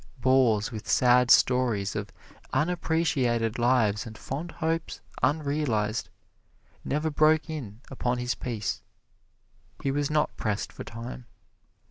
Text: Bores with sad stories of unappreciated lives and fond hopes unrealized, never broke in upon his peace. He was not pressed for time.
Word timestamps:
Bores 0.19 0.71
with 0.71 0.89
sad 0.89 1.29
stories 1.29 1.95
of 1.95 2.09
unappreciated 2.53 3.59
lives 3.59 4.07
and 4.07 4.17
fond 4.17 4.49
hopes 4.53 4.99
unrealized, 5.21 6.09
never 6.83 7.11
broke 7.11 7.51
in 7.51 7.81
upon 7.91 8.17
his 8.17 8.33
peace. 8.33 8.81
He 9.83 9.91
was 9.91 10.09
not 10.09 10.35
pressed 10.37 10.73
for 10.73 10.83
time. 10.83 11.27